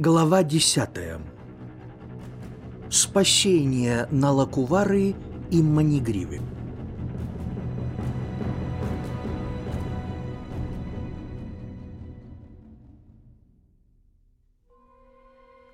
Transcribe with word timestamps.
Глава 0.00 0.42
десятая. 0.42 1.20
Спасение 2.88 4.08
Налакувары 4.10 5.14
и 5.50 5.62
Манигривы. 5.62 6.40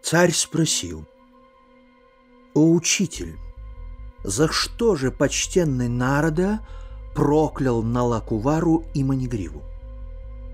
Царь 0.02 0.32
спросил, 0.32 1.06
«О, 2.52 2.72
учитель, 2.72 3.36
за 4.24 4.48
что 4.48 4.96
же 4.96 5.12
почтенный 5.12 5.88
народа 5.88 6.66
проклял 7.14 7.80
Налакувару 7.84 8.86
и 8.92 9.04
Манигриву? 9.04 9.62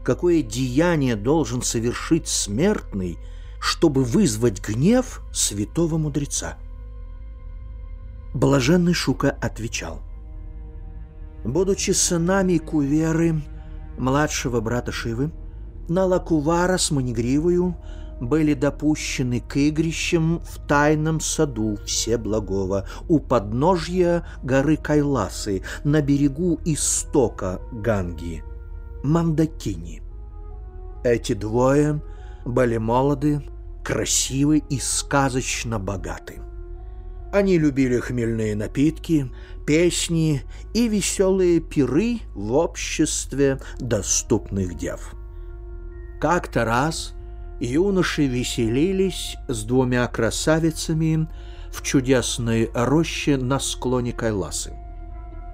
Какое 0.05 0.43
деяние 0.43 1.17
должен 1.17 1.63
совершить 1.63 2.29
смертный– 2.29 3.17
чтобы 3.63 4.03
вызвать 4.03 4.61
гнев 4.61 5.23
святого 5.33 5.97
мудреца. 5.97 6.59
Блаженный 8.35 8.93
Шука 8.93 9.31
отвечал. 9.41 10.01
Будучи 11.45 11.93
сынами 11.93 12.59
Куверы, 12.59 13.41
младшего 13.97 14.61
брата 14.61 14.91
Шивы, 14.91 15.31
Налакувара 15.89 16.77
с 16.77 16.91
Манигривою 16.91 17.77
были 18.21 18.55
допущены 18.55 19.39
к 19.39 19.57
игрищам 19.57 20.41
в 20.41 20.67
тайном 20.67 21.21
саду 21.21 21.79
Всеблагого 21.87 22.89
у 23.09 23.21
подножья 23.21 24.27
горы 24.43 24.77
Кайласы 24.77 25.63
на 25.85 26.03
берегу 26.03 26.59
истока 26.65 27.61
Ганги, 27.71 28.43
Мандакини. 29.05 30.03
Эти 31.05 31.35
двое 31.35 32.03
были 32.45 32.77
молоды, 32.77 33.43
красивы 33.85 34.63
и 34.69 34.79
сказочно 34.79 35.79
богаты. 35.79 36.41
Они 37.33 37.59
любили 37.59 37.99
хмельные 37.99 38.55
напитки, 38.55 39.31
песни 39.67 40.43
и 40.75 40.89
веселые 40.89 41.61
пиры 41.61 42.19
в 42.35 42.53
обществе 42.53 43.59
доступных 43.79 44.77
дев. 44.77 45.15
Как-то 46.21 46.65
раз 46.65 47.15
юноши 47.59 48.27
веселились 48.27 49.37
с 49.49 49.65
двумя 49.65 50.07
красавицами 50.09 51.27
в 51.71 51.83
чудесной 51.83 52.71
роще 52.75 53.39
на 53.39 53.59
склоне 53.59 54.13
Кайласы. 54.13 54.77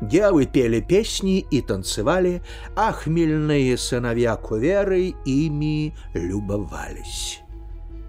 Девы 0.00 0.46
пели 0.46 0.80
песни 0.80 1.40
и 1.50 1.60
танцевали, 1.60 2.42
а 2.76 2.92
хмельные 2.92 3.76
сыновья 3.76 4.36
Куверы 4.36 5.14
ими 5.24 5.94
любовались. 6.14 7.40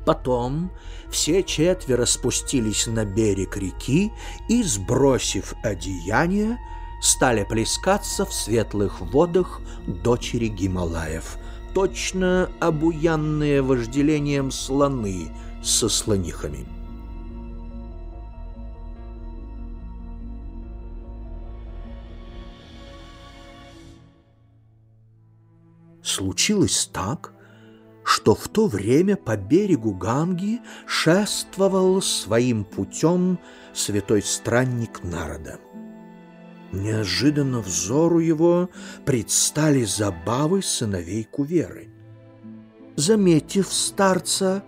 Потом 0.09 0.71
все 1.11 1.43
четверо 1.43 2.05
спустились 2.05 2.87
на 2.87 3.05
берег 3.05 3.55
реки 3.57 4.11
и, 4.47 4.63
сбросив 4.63 5.53
одеяние, 5.61 6.57
стали 6.99 7.43
плескаться 7.43 8.25
в 8.25 8.33
светлых 8.33 9.01
водах 9.01 9.61
дочери 9.85 10.47
Гималаев, 10.47 11.37
точно 11.75 12.49
обуянные 12.59 13.61
вожделением 13.61 14.49
слоны 14.49 15.31
со 15.61 15.87
слонихами. 15.89 16.65
Случилось 26.01 26.89
так, 26.91 27.31
что 28.09 28.33
в 28.33 28.47
то 28.47 28.65
время 28.65 29.15
по 29.15 29.37
берегу 29.37 29.93
Ганги 29.93 30.61
шествовал 30.87 32.01
своим 32.01 32.63
путем 32.63 33.37
святой 33.71 34.23
странник 34.23 35.03
народа. 35.03 35.59
Неожиданно 36.71 37.59
взору 37.59 38.17
его 38.17 38.71
предстали 39.05 39.83
забавы 39.83 40.63
сыновей 40.63 41.23
Куверы. 41.23 41.89
Заметив 42.95 43.71
старца, 43.71 44.63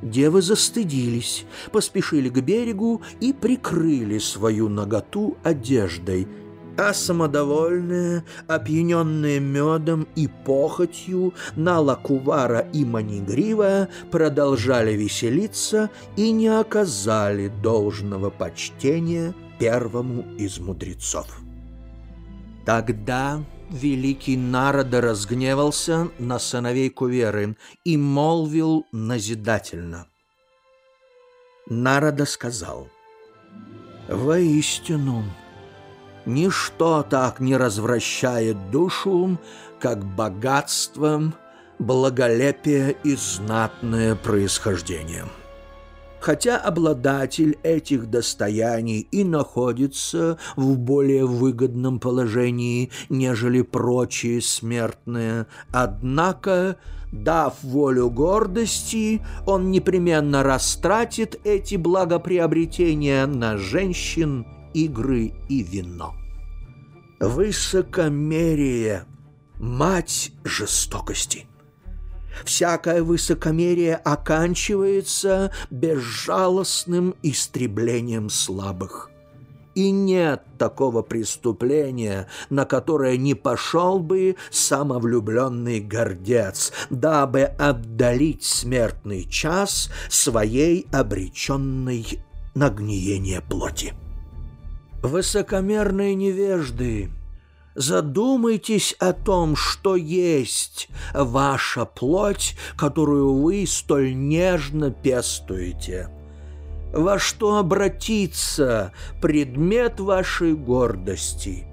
девы 0.00 0.40
застыдились, 0.40 1.44
поспешили 1.72 2.30
к 2.30 2.40
берегу 2.40 3.02
и 3.20 3.34
прикрыли 3.34 4.16
свою 4.16 4.70
наготу 4.70 5.36
одеждой– 5.44 6.26
а 6.76 6.92
самодовольные, 6.92 8.24
опьяненные 8.46 9.40
медом 9.40 10.06
и 10.14 10.28
похотью, 10.28 11.34
Налакувара 11.56 12.60
и 12.72 12.84
Манигрива 12.84 13.88
продолжали 14.10 14.92
веселиться 14.92 15.90
и 16.16 16.30
не 16.32 16.48
оказали 16.48 17.48
должного 17.48 18.30
почтения 18.30 19.34
первому 19.58 20.24
из 20.36 20.58
мудрецов. 20.58 21.40
Тогда 22.64 23.42
великий 23.70 24.36
Народа 24.36 25.00
разгневался 25.00 26.08
на 26.18 26.38
сыновей 26.38 26.90
Куверы 26.90 27.56
и 27.84 27.96
молвил 27.96 28.86
назидательно. 28.92 30.06
Народа 31.68 32.26
сказал, 32.26 32.88
«Воистину,— 34.08 35.24
Ничто 36.26 37.04
так 37.08 37.38
не 37.38 37.56
развращает 37.56 38.70
душу, 38.72 39.38
как 39.78 40.04
богатством, 40.04 41.34
благолепие 41.78 42.96
и 43.04 43.14
знатное 43.14 44.16
происхождение. 44.16 45.26
Хотя 46.18 46.56
обладатель 46.56 47.56
этих 47.62 48.10
достояний 48.10 49.06
и 49.12 49.22
находится 49.22 50.38
в 50.56 50.76
более 50.76 51.26
выгодном 51.26 52.00
положении, 52.00 52.90
нежели 53.08 53.62
прочие 53.62 54.40
смертные, 54.40 55.46
однако, 55.70 56.78
дав 57.12 57.54
волю 57.62 58.10
гордости, 58.10 59.22
он 59.46 59.70
непременно 59.70 60.42
растратит 60.42 61.38
эти 61.44 61.76
благоприобретения 61.76 63.26
на 63.26 63.56
женщин 63.56 64.44
игры 64.76 65.32
и 65.48 65.62
вино. 65.62 66.14
Высокомерие– 67.18 69.04
мать 69.58 70.32
жестокости. 70.44 71.46
Всякое 72.44 73.02
высокомерие 73.02 73.96
оканчивается 73.96 75.50
безжалостным 75.70 77.14
истреблением 77.22 78.28
слабых. 78.28 79.10
И 79.74 79.90
нет 79.90 80.42
такого 80.58 81.00
преступления, 81.00 82.28
на 82.50 82.66
которое 82.66 83.16
не 83.16 83.34
пошел 83.34 83.98
бы 83.98 84.36
самовлюбленный 84.50 85.80
гордец, 85.80 86.72
дабы 86.90 87.44
отдалить 87.44 88.44
смертный 88.44 89.24
час 89.24 89.90
своей 90.10 90.86
обреченной 90.92 92.20
на 92.54 92.68
гниение 92.68 93.40
плоти. 93.40 93.94
Высокомерные 95.02 96.14
невежды, 96.14 97.10
задумайтесь 97.74 98.94
о 98.98 99.12
том, 99.12 99.54
что 99.54 99.94
есть 99.94 100.88
ваша 101.14 101.84
плоть, 101.84 102.56
которую 102.76 103.34
вы 103.42 103.66
столь 103.66 104.16
нежно 104.16 104.90
пестуете. 104.90 106.10
Во 106.92 107.18
что 107.18 107.56
обратиться 107.56 108.92
предмет 109.20 110.00
вашей 110.00 110.54
гордости? 110.54 111.66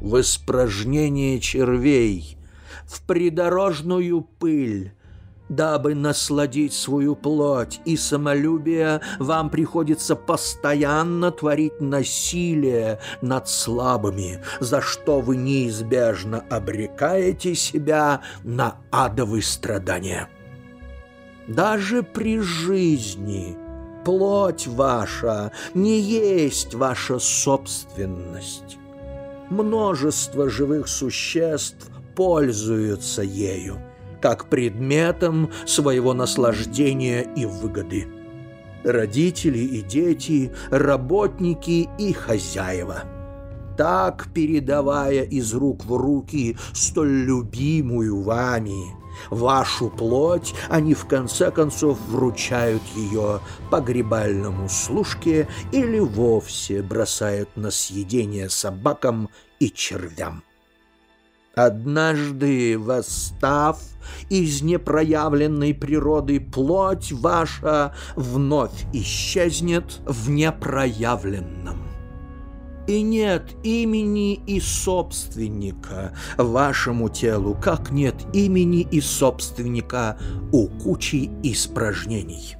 В 0.00 0.20
испражнение 0.20 1.38
червей, 1.40 2.36
в 2.84 3.02
придорожную 3.06 4.22
пыль, 4.22 4.92
Дабы 5.50 5.96
насладить 5.96 6.72
свою 6.72 7.16
плоть 7.16 7.80
и 7.84 7.96
самолюбие, 7.96 9.00
вам 9.18 9.50
приходится 9.50 10.14
постоянно 10.14 11.32
творить 11.32 11.80
насилие 11.80 13.00
над 13.20 13.48
слабыми, 13.48 14.44
за 14.60 14.80
что 14.80 15.20
вы 15.20 15.36
неизбежно 15.36 16.44
обрекаете 16.48 17.56
себя 17.56 18.20
на 18.44 18.76
адовые 18.92 19.42
страдания. 19.42 20.28
Даже 21.48 22.04
при 22.04 22.38
жизни 22.38 23.58
плоть 24.04 24.68
ваша 24.68 25.50
не 25.74 25.98
есть 25.98 26.76
ваша 26.76 27.18
собственность. 27.18 28.78
Множество 29.48 30.48
живых 30.48 30.86
существ 30.86 31.90
пользуются 32.14 33.22
ею– 33.22 33.82
как 34.20 34.46
предметом 34.46 35.50
своего 35.66 36.14
наслаждения 36.14 37.22
и 37.22 37.46
выгоды. 37.46 38.06
Родители 38.84 39.58
и 39.58 39.82
дети, 39.82 40.52
работники 40.70 41.88
и 41.98 42.12
хозяева. 42.12 43.02
Так, 43.76 44.28
передавая 44.34 45.22
из 45.22 45.54
рук 45.54 45.84
в 45.84 45.96
руки 45.96 46.56
столь 46.72 47.24
любимую 47.24 48.22
вами, 48.22 49.00
вашу 49.30 49.90
плоть, 49.90 50.54
они 50.68 50.94
в 50.94 51.06
конце 51.06 51.50
концов 51.50 51.98
вручают 52.08 52.82
ее 52.94 53.40
погребальному 53.70 54.68
служке 54.68 55.48
или 55.72 55.98
вовсе 55.98 56.82
бросают 56.82 57.56
на 57.56 57.70
съедение 57.70 58.48
собакам 58.50 59.30
и 59.58 59.70
червям. 59.70 60.42
Однажды, 61.66 62.78
восстав 62.78 63.78
из 64.30 64.62
непроявленной 64.62 65.74
природы, 65.74 66.40
плоть 66.40 67.12
ваша 67.12 67.94
вновь 68.16 68.86
исчезнет 68.94 70.00
в 70.06 70.30
непроявленном 70.30 71.90
и 72.86 73.02
нет 73.02 73.44
имени 73.62 74.34
и 74.34 74.58
собственника 74.58 76.14
вашему 76.38 77.10
телу, 77.10 77.54
как 77.54 77.90
нет 77.90 78.14
имени 78.32 78.80
и 78.80 79.02
собственника 79.02 80.16
у 80.52 80.66
кучи 80.66 81.30
испражнений. 81.42 82.56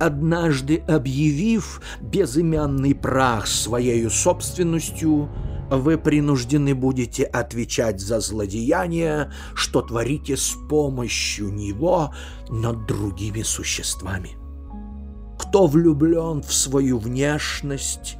Однажды 0.00 0.82
объявив 0.88 1.80
безымянный 2.00 2.96
прах 2.96 3.46
своей 3.46 4.10
собственностью, 4.10 5.28
вы 5.70 5.98
принуждены 5.98 6.74
будете 6.74 7.24
отвечать 7.24 8.00
за 8.00 8.20
злодеяния, 8.20 9.32
что 9.54 9.82
творите 9.82 10.36
с 10.36 10.56
помощью 10.68 11.52
него 11.52 12.14
над 12.48 12.86
другими 12.86 13.42
существами. 13.42 14.36
Кто 15.38 15.66
влюблен 15.66 16.42
в 16.42 16.52
свою 16.52 16.98
внешность, 16.98 18.16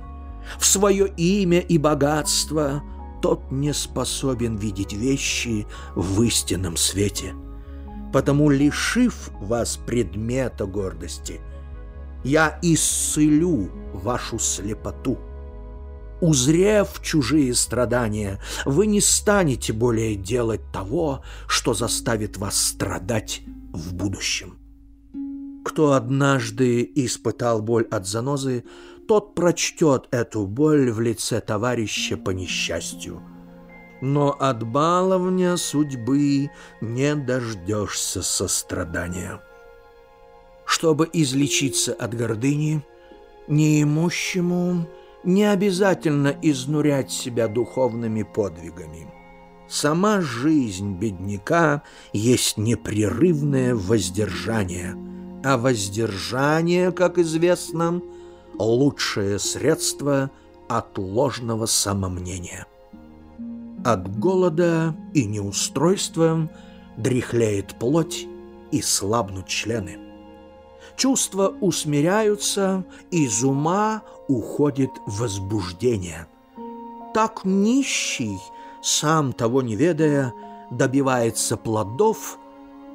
в 0.58 0.64
свое 0.64 1.08
имя 1.16 1.60
и 1.60 1.78
богатство, 1.78 2.82
тот 3.20 3.50
не 3.50 3.72
способен 3.72 4.56
видеть 4.56 4.92
вещи 4.92 5.66
в 5.94 6.22
истинном 6.22 6.76
свете. 6.76 7.34
Потому, 8.12 8.48
лишив 8.48 9.30
вас 9.40 9.76
предмета 9.76 10.66
гордости, 10.66 11.40
я 12.24 12.58
исцелю 12.62 13.70
вашу 13.92 14.38
слепоту. 14.38 15.18
Узрев 16.20 17.00
чужие 17.00 17.55
страдания, 17.55 18.41
вы 18.65 18.87
не 18.87 19.00
станете 19.00 19.73
более 19.73 20.17
делать 20.17 20.62
того, 20.73 21.23
что 21.47 21.75
заставит 21.75 22.37
вас 22.37 22.61
страдать 22.61 23.43
в 23.73 23.94
будущем. 23.94 24.59
Кто 25.65 25.93
однажды 25.93 26.91
испытал 26.94 27.62
боль 27.62 27.87
от 27.91 28.06
занозы, 28.06 28.65
тот 29.06 29.35
прочтет 29.35 30.09
эту 30.11 30.47
боль 30.47 30.91
в 30.91 31.00
лице 31.00 31.41
товарища 31.41 32.17
по 32.17 32.31
несчастью. 32.31 33.23
Но 34.00 34.31
от 34.32 34.65
баловня 34.65 35.56
судьбы 35.56 36.50
не 36.81 37.15
дождешься 37.15 38.23
сострадания. 38.23 39.41
Чтобы 40.65 41.09
излечиться 41.12 41.94
от 41.94 42.15
гордыни, 42.15 42.85
неимущему 43.47 44.87
не 45.25 45.44
обязательно 45.44 46.35
изнурять 46.43 47.11
себя 47.11 47.49
духовными 47.49 48.23
подвигами. 48.23 49.06
Сама 49.69 50.20
жизнь 50.20 50.94
бедняка 50.94 51.82
есть 52.12 52.56
непрерывное 52.56 53.75
воздержание, 53.75 54.94
а 55.44 55.59
воздержание, 55.59 56.91
как 56.93 57.19
известно,— 57.19 58.00
лучшее 58.59 59.38
средство 59.38 60.31
от 60.69 60.99
ложного 60.99 61.67
самомнения. 61.67 62.67
От 63.85 64.19
голода 64.19 64.94
и 65.15 65.25
неустройства 65.25 66.50
дряхляет 66.97 67.79
плоть 67.79 68.26
и 68.73 68.82
слабнут 68.82 69.47
члены. 69.47 69.99
Чувства 70.98 71.54
усмиряются, 71.60 72.84
из 73.12 73.44
ума 73.44 74.02
уходит 74.26 74.90
возбуждение. 75.06 76.26
Так 77.14 77.44
нищий, 77.44 78.38
сам 78.82 79.32
того 79.32 79.62
не 79.62 79.76
ведая, 79.76 80.34
добивается 80.72 81.56
плодов, 81.56 82.38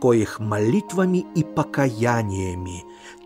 коих 0.01 0.39
молитвами 0.39 1.25
и 1.33 1.45
покаяниями 1.45 2.83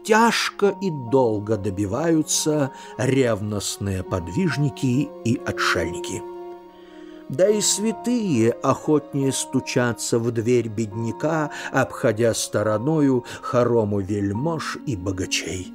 тяжко 0.07 0.73
и 0.79 0.89
долго 0.89 1.57
добиваются 1.57 2.71
ревностные 2.97 4.03
подвижники 4.03 5.09
и 5.25 5.41
отшельники. 5.45 6.36
Да 7.29 7.49
и 7.49 7.59
святые 7.59 8.51
охотнее 8.51 9.33
стучатся 9.33 10.17
в 10.17 10.31
дверь 10.31 10.69
бедняка, 10.69 11.51
обходя 11.71 12.33
стороною 12.33 13.25
хорому 13.41 13.99
вельмож 13.99 14.77
и 14.85 14.95
богачей. 14.95 15.73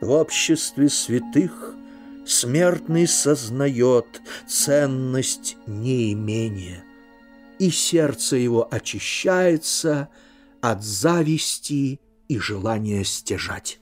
В 0.00 0.10
обществе 0.10 0.90
святых 0.90 1.74
смертный 2.26 3.08
сознает 3.08 4.20
ценность 4.46 5.56
неимения, 5.66 6.84
и 7.58 7.70
сердце 7.70 8.36
его 8.36 8.68
очищается 8.70 10.08
от 10.60 10.84
зависти 10.84 12.00
и 12.28 12.38
желание 12.38 13.04
стяжать. 13.04 13.80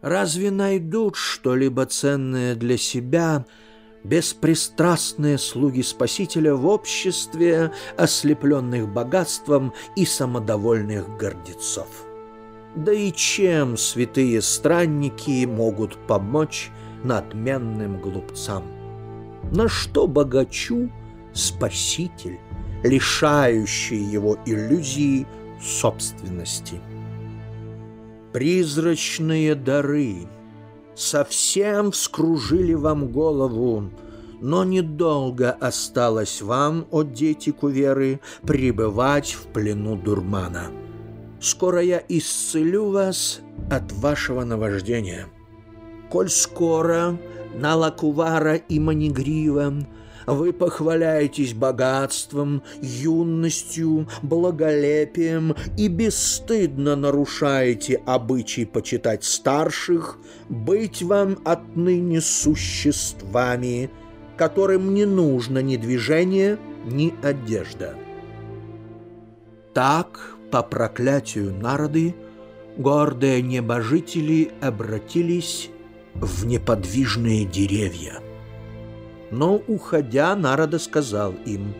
Разве 0.00 0.50
найдут 0.50 1.16
что-либо 1.16 1.84
ценное 1.84 2.54
для 2.54 2.78
себя 2.78 3.44
беспристрастные 4.04 5.38
слуги 5.38 5.82
Спасителя 5.82 6.54
в 6.54 6.66
обществе 6.66 7.72
ослепленных 7.96 8.88
богатством 8.88 9.72
и 9.96 10.04
самодовольных 10.04 11.16
гордецов? 11.16 11.88
Да 12.74 12.92
и 12.92 13.12
чем 13.12 13.76
святые 13.76 14.40
странники 14.42 15.44
могут 15.46 15.96
помочь 16.06 16.70
надменным 17.02 18.00
глупцам? 18.00 18.64
На 19.50 19.68
что 19.68 20.06
богачу 20.06 20.90
Спаситель, 21.32 22.38
лишающий 22.82 24.02
его 24.02 24.38
иллюзии 24.46 25.26
собственности? 25.60 26.80
Призрачные 28.32 29.54
дары 29.54 30.28
совсем 30.98 31.92
вскружили 31.92 32.74
вам 32.74 33.08
голову, 33.08 33.90
но 34.40 34.64
недолго 34.64 35.50
осталось 35.52 36.42
вам, 36.42 36.86
о 36.90 37.02
дети 37.02 37.50
Куверы, 37.50 38.20
пребывать 38.42 39.32
в 39.32 39.46
плену 39.46 39.96
дурмана. 39.96 40.70
Скоро 41.40 41.80
я 41.80 42.02
исцелю 42.08 42.90
вас 42.90 43.40
от 43.70 43.92
вашего 43.92 44.44
наваждения. 44.44 45.26
Коль 46.10 46.30
скоро 46.30 47.18
на 47.54 47.76
Лакувара 47.76 48.54
и 48.56 48.78
Манигрива 48.80 49.74
вы 50.28 50.52
похваляетесь 50.52 51.54
богатством, 51.54 52.62
юностью, 52.82 54.08
благолепием 54.22 55.54
и 55.76 55.88
бесстыдно 55.88 56.96
нарушаете 56.96 58.02
обычай 58.04 58.66
почитать 58.66 59.24
старших, 59.24 60.18
быть 60.50 61.02
вам 61.02 61.38
отныне 61.44 62.20
существами, 62.20 63.90
которым 64.36 64.92
не 64.92 65.06
нужно 65.06 65.60
ни 65.60 65.76
движение, 65.76 66.58
ни 66.84 67.14
одежда. 67.22 67.94
Так, 69.72 70.36
по 70.50 70.62
проклятию 70.62 71.54
народы, 71.54 72.14
гордые 72.76 73.40
небожители 73.40 74.50
обратились 74.60 75.70
в 76.14 76.44
неподвижные 76.44 77.46
деревья– 77.46 78.20
но, 79.30 79.56
уходя, 79.66 80.34
Народа 80.34 80.78
сказал 80.78 81.32
им, 81.44 81.74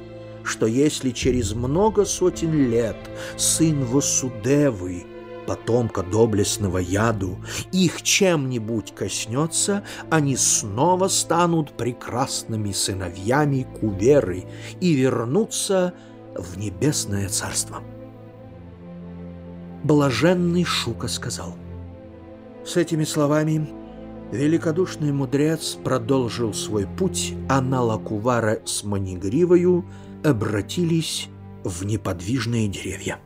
что 0.45 0.67
если 0.67 1.11
через 1.11 1.55
много 1.55 2.05
сотен 2.05 2.71
лет 2.71 2.97
сын 3.37 3.85
Васудевы, 3.85 5.05
потомка 5.47 6.03
доблестного 6.03 6.79
яду, 6.79 7.39
их 7.73 8.03
чем-нибудь 8.03 8.95
коснется, 8.95 9.83
они 10.11 10.37
снова 10.37 11.09
станут 11.09 11.73
прекрасными 11.73 12.73
сыновьями 12.73 13.67
Куверы 13.81 14.45
и 14.81 14.93
вернутся 14.93 15.95
в 16.35 16.59
небесное 16.59 17.29
царство. 17.29 17.83
Блаженный 19.85 20.65
Шука 20.65 21.09
сказал. 21.09 21.55
С 22.65 22.77
этими 22.77 23.05
словами 23.05 23.67
Великодушный 24.33 25.11
мудрец 25.11 25.79
продолжил 25.83 26.53
свой 26.53 26.87
путь, 26.87 27.35
а 27.49 27.63
Налакувара 27.63 28.61
с 28.67 28.85
Манигривою 28.85 29.87
обратились 30.23 31.29
в 31.65 31.87
неподвижные 31.87 32.69
деревья. 32.69 33.21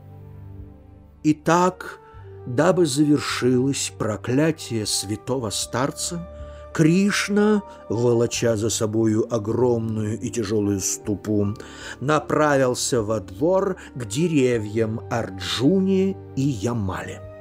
Итак, 1.24 1.98
дабы 2.46 2.86
завершилось 2.86 3.92
проклятие 3.98 4.86
святого 4.86 5.50
старца, 5.50 6.28
Кришна, 6.72 7.62
волоча 7.90 8.56
за 8.56 8.70
собою 8.70 9.26
огромную 9.30 10.18
и 10.18 10.30
тяжелую 10.30 10.80
ступу, 10.80 11.54
направился 12.00 13.02
во 13.02 13.20
двор 13.20 13.76
к 13.94 14.06
деревьям 14.06 15.00
Арджуни 15.10 16.16
и 16.34 16.40
Ямале. 16.40 17.31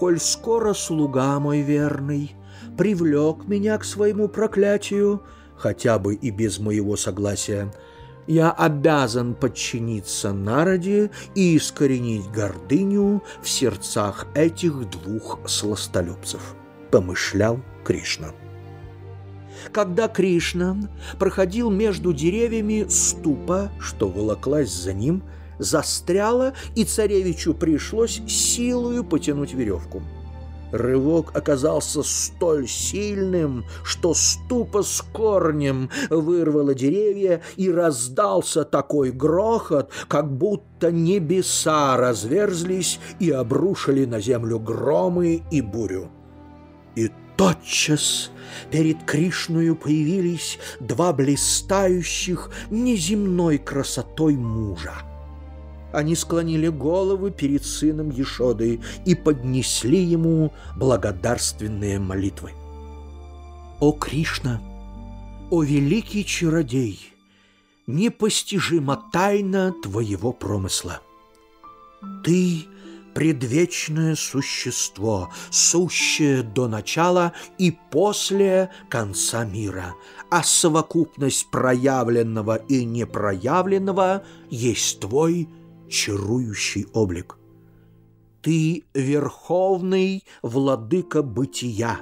«Коль 0.00 0.18
скоро 0.18 0.72
слуга 0.72 1.38
мой 1.40 1.60
верный 1.60 2.34
привлек 2.78 3.46
меня 3.46 3.76
к 3.76 3.84
своему 3.84 4.28
проклятию, 4.28 5.22
хотя 5.58 5.98
бы 5.98 6.14
и 6.14 6.30
без 6.30 6.58
моего 6.58 6.96
согласия, 6.96 7.70
я 8.26 8.50
обязан 8.50 9.34
подчиниться 9.34 10.32
народе 10.32 11.10
и 11.34 11.54
искоренить 11.54 12.30
гордыню 12.30 13.22
в 13.42 13.48
сердцах 13.50 14.26
этих 14.34 14.88
двух 14.88 15.38
сластолюбцев»,— 15.46 16.54
помышлял 16.90 17.60
Кришна. 17.84 18.28
Когда 19.70 20.08
Кришна 20.08 20.78
проходил 21.18 21.70
между 21.70 22.14
деревьями, 22.14 22.86
ступа, 22.88 23.70
что 23.78 24.08
волоклась 24.08 24.72
за 24.72 24.94
ним, 24.94 25.22
застряла, 25.60 26.54
и 26.74 26.84
царевичу 26.84 27.54
пришлось 27.54 28.20
силою 28.26 29.04
потянуть 29.04 29.54
веревку. 29.54 30.02
Рывок 30.72 31.36
оказался 31.36 32.02
столь 32.02 32.68
сильным, 32.68 33.64
что 33.82 34.14
ступа 34.14 34.82
с 34.82 35.02
корнем 35.12 35.90
вырвала 36.10 36.74
деревья, 36.74 37.42
и 37.56 37.70
раздался 37.70 38.64
такой 38.64 39.10
грохот, 39.10 39.90
как 40.08 40.30
будто 40.30 40.92
небеса 40.92 41.96
разверзлись 41.96 43.00
и 43.18 43.30
обрушили 43.30 44.04
на 44.04 44.20
землю 44.20 44.58
громы 44.60 45.42
и 45.50 45.60
бурю. 45.60 46.10
И 46.94 47.10
тотчас 47.36 48.30
перед 48.70 49.02
Кришною 49.04 49.74
появились 49.74 50.58
два 50.78 51.12
блистающих 51.12 52.50
неземной 52.70 53.58
красотой 53.58 54.36
мужа. 54.36 55.09
Они 55.92 56.14
склонили 56.14 56.68
головы 56.68 57.30
перед 57.30 57.64
сыном 57.64 58.10
Ешоды 58.10 58.80
и 59.04 59.14
поднесли 59.14 59.98
ему 59.98 60.52
благодарственные 60.76 61.98
молитвы. 61.98 62.52
«О 63.80 63.92
Кришна! 63.92 64.60
О 65.50 65.62
великий 65.62 66.24
чародей! 66.24 67.00
Непостижима 67.86 69.02
тайна 69.12 69.74
твоего 69.82 70.32
промысла! 70.32 71.00
Ты— 72.22 72.66
предвечное 73.14 74.14
существо, 74.14 75.30
сущее 75.50 76.42
до 76.42 76.68
начала 76.68 77.32
и 77.58 77.76
после 77.90 78.70
конца 78.88 79.44
мира, 79.44 79.94
а 80.30 80.42
совокупность 80.42 81.50
проявленного 81.50 82.56
и 82.56 82.84
непроявленного 82.84 84.22
есть 84.50 85.00
твой 85.00 85.48
чарующий 85.90 86.86
облик. 86.94 87.36
Ты 88.42 88.84
верховный 88.94 90.24
владыка 90.42 91.22
бытия. 91.22 92.00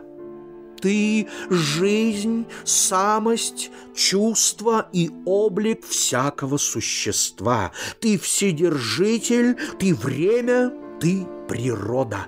Ты— 0.81 1.27
жизнь, 1.51 2.47
самость, 2.65 3.73
чувство 3.97 4.89
и 4.93 5.11
облик 5.25 5.85
всякого 5.85 6.57
существа. 6.57 7.73
Ты 8.01 8.17
вседержитель, 8.17 9.57
ты 9.81 9.95
время— 9.95 10.73
ты 11.01 11.27
природа, 11.49 12.27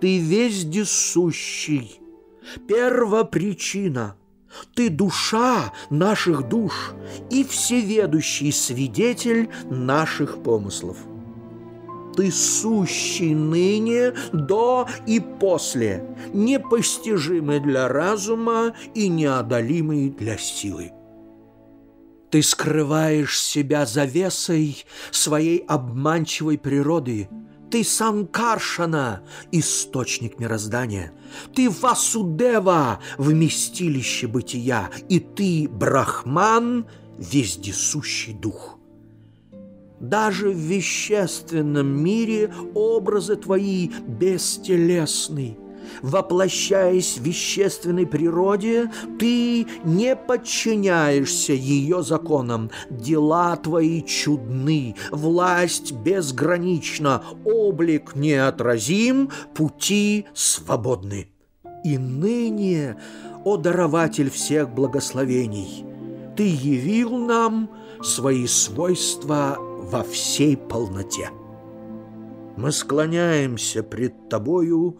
ты 0.00 0.18
вездесущий, 0.18 2.00
первопричина, 2.66 4.17
ты 4.74 4.88
душа 4.90 5.72
наших 5.90 6.48
душ 6.48 6.92
и 7.30 7.44
всеведущий 7.44 8.52
свидетель 8.52 9.48
наших 9.70 10.42
помыслов. 10.42 10.96
Ты 12.16 12.32
сущий 12.32 13.34
ныне, 13.34 14.12
до 14.32 14.88
и 15.06 15.20
после, 15.20 16.04
непостижимый 16.32 17.60
для 17.60 17.86
разума 17.86 18.74
и 18.94 19.08
неодолимый 19.08 20.10
для 20.10 20.36
силы. 20.36 20.92
Ты 22.30 22.42
скрываешь 22.42 23.40
себя 23.40 23.86
завесой 23.86 24.84
своей 25.12 25.58
обманчивой 25.58 26.58
природы– 26.58 27.28
ты 27.70 27.84
Санкаршана, 27.84 29.22
источник 29.52 30.38
мироздания. 30.38 31.12
Ты 31.54 31.70
Васудева, 31.70 33.00
вместилище 33.18 34.26
бытия. 34.26 34.90
И 35.08 35.20
ты 35.20 35.68
Брахман, 35.70 36.86
вездесущий 37.18 38.34
дух. 38.34 38.78
Даже 40.00 40.50
в 40.50 40.56
вещественном 40.56 41.88
мире 41.88 42.52
образы 42.74 43.36
твои 43.36 43.90
бестелесны– 44.06 45.58
воплощаясь 46.02 47.18
в 47.18 47.22
вещественной 47.22 48.06
природе, 48.06 48.90
ты 49.18 49.66
не 49.84 50.16
подчиняешься 50.16 51.52
ее 51.52 52.02
законам. 52.02 52.70
Дела 52.90 53.56
твои 53.56 54.02
чудны, 54.02 54.94
власть 55.10 55.92
безгранична, 55.92 57.22
облик 57.44 58.14
неотразим, 58.14 59.30
пути 59.54 60.26
свободны. 60.34 61.28
И 61.84 61.96
ныне, 61.96 62.96
о 63.44 63.56
дарователь 63.56 64.30
всех 64.30 64.70
благословений, 64.74 65.84
ты 66.36 66.42
явил 66.42 67.16
нам 67.16 67.70
свои 68.02 68.46
свойства 68.46 69.56
во 69.58 70.02
всей 70.02 70.56
полноте. 70.56 71.30
Мы 72.56 72.72
склоняемся 72.72 73.82
пред 73.82 74.28
Тобою, 74.28 74.98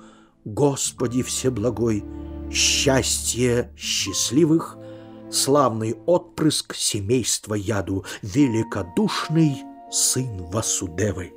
Господи 0.54 1.22
Всеблагой, 1.22 2.02
счастье 2.50 3.70
счастливых, 3.76 4.78
славный 5.30 5.94
отпрыск 6.06 6.74
семейства 6.74 7.52
яду, 7.52 8.06
великодушный 8.22 9.58
сын 9.90 10.46
Васудевы. 10.46 11.34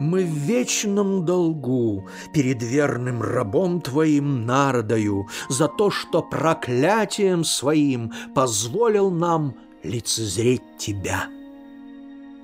Мы 0.00 0.24
в 0.24 0.30
вечном 0.30 1.26
долгу 1.26 2.08
перед 2.32 2.62
верным 2.62 3.20
рабом 3.20 3.82
Твоим 3.82 4.46
народою 4.46 5.28
за 5.50 5.68
то, 5.68 5.90
что 5.90 6.22
проклятием 6.22 7.44
своим 7.44 8.14
позволил 8.34 9.10
нам 9.10 9.54
лицезреть 9.82 10.62
Тебя. 10.78 11.26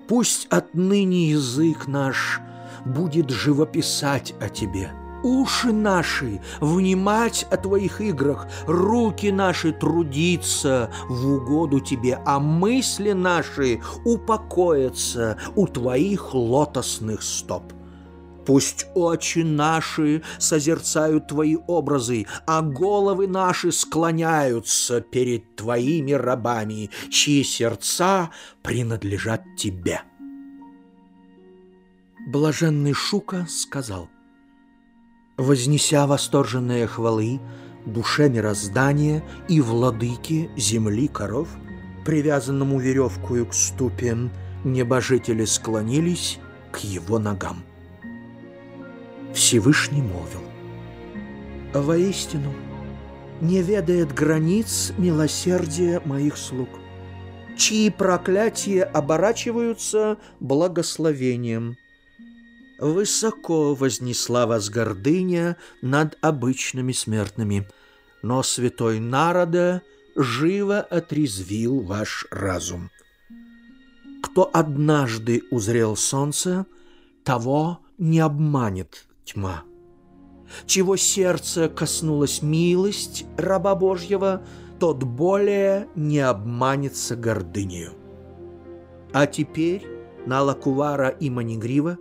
Пусть 0.08 0.46
отныне 0.50 1.30
язык 1.30 1.86
наш 1.86 2.40
будет 2.84 3.30
живописать 3.30 4.34
о 4.42 4.50
Тебе– 4.50 4.92
уши 5.24 5.72
наши 5.72 6.40
внимать 6.60 7.46
о 7.50 7.56
Твоих 7.56 8.00
играх, 8.00 8.46
руки 8.66 9.32
наши 9.32 9.72
трудиться 9.72 10.92
в 11.08 11.32
угоду 11.32 11.80
Тебе, 11.80 12.20
а 12.24 12.38
мысли 12.38 13.12
наши 13.12 13.80
упокоятся 14.04 15.38
у 15.56 15.66
Твоих 15.66 16.34
лотосных 16.34 17.22
стоп. 17.22 17.72
Пусть 18.46 18.86
очи 18.94 19.38
наши 19.38 20.22
созерцают 20.38 21.28
Твои 21.28 21.56
образы, 21.66 22.26
а 22.46 22.60
головы 22.60 23.26
наши 23.26 23.72
склоняются 23.72 25.00
перед 25.00 25.56
Твоими 25.56 26.12
рабами, 26.12 26.90
чьи 27.10 27.42
сердца 27.42 28.30
принадлежат 28.62 29.42
Тебе. 29.56 30.02
Блаженный 32.26 32.92
Шука 32.92 33.46
сказал, 33.48 34.08
вознеся 35.36 36.06
восторженные 36.06 36.86
хвалы 36.86 37.40
душе 37.86 38.28
мироздания 38.28 39.22
и 39.48 39.60
владыке 39.60 40.50
земли 40.56 41.08
коров, 41.08 41.48
привязанному 42.04 42.78
веревкою 42.78 43.46
к 43.46 43.54
ступе, 43.54 44.16
небожители 44.64 45.44
склонились 45.44 46.38
к 46.72 46.78
его 46.78 47.18
ногам. 47.18 47.62
Всевышний 49.34 50.02
молвил, 50.02 50.42
«Воистину, 51.72 52.54
не 53.40 53.62
ведает 53.62 54.14
границ 54.14 54.92
милосердия 54.96 56.00
моих 56.04 56.36
слуг, 56.36 56.68
чьи 57.56 57.90
проклятия 57.90 58.84
оборачиваются 58.84 60.18
благословением» 60.40 61.76
Высоко 62.78 63.74
вознесла 63.74 64.46
вас 64.46 64.68
гордыня 64.68 65.56
над 65.80 66.18
обычными 66.20 66.92
смертными, 66.92 67.68
но 68.22 68.42
святой 68.42 68.98
народа 68.98 69.82
живо 70.16 70.80
отрезвил 70.80 71.80
ваш 71.80 72.26
разум. 72.30 72.90
Кто 74.22 74.50
однажды 74.52 75.42
узрел 75.50 75.96
солнце, 75.96 76.66
того 77.22 77.80
не 77.98 78.20
обманет 78.20 79.06
тьма. 79.24 79.64
чего 80.66 80.96
сердце 80.96 81.68
коснулась 81.68 82.42
милость 82.42 83.24
раба 83.36 83.74
Божьего, 83.74 84.44
тот 84.78 85.02
более 85.02 85.88
не 85.94 86.20
обманется 86.20 87.16
гордынею. 87.16 87.92
А 89.12 89.26
теперь, 89.26 89.86
на 90.26 90.42
Лакувара 90.42 91.08
и 91.08 91.30
Манигрива, 91.30 91.98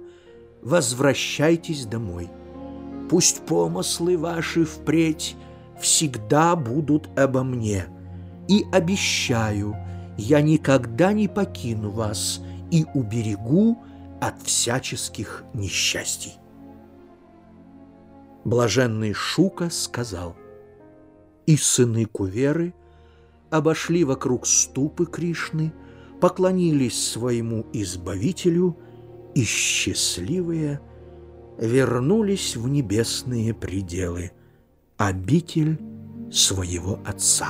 возвращайтесь 0.63 1.86
домой. 1.86 2.29
Пусть 3.10 3.46
помыслы 3.46 4.17
ваши 4.17 4.65
впредь 4.65 5.36
всегда 5.79 6.55
будут 6.55 7.08
обо 7.17 7.43
мне. 7.43 7.86
И 8.48 8.65
обещаю, 8.72 9.75
я 10.17 10.41
никогда 10.41 11.13
не 11.13 11.27
покину 11.27 11.91
вас 11.91 12.41
и 12.72 12.86
уберегу 12.93 13.77
от 14.22 14.41
всяческих 14.41 15.43
несчастий. 15.53 16.34
Блаженный 18.46 19.13
Шука 19.13 19.70
сказал, 19.70 20.36
«И 21.46 21.55
сыны 21.55 22.05
Куверы 22.05 22.74
обошли 23.50 24.03
вокруг 24.03 24.46
ступы 24.46 25.05
Кришны, 25.05 25.74
поклонились 26.20 27.12
своему 27.12 27.65
Избавителю 27.74 28.77
и 29.36 29.44
счастливые 29.44 30.82
вернулись 31.58 32.56
в 32.56 32.68
небесные 32.68 33.54
пределы, 33.54 34.32
обитель 34.98 35.80
своего 36.32 37.00
Отца». 37.06 37.50